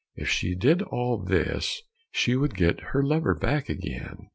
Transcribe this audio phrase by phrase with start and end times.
[0.15, 4.29] If she did all this she would get her lover back again.